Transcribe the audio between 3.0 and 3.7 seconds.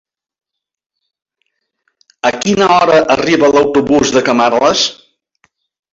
arriba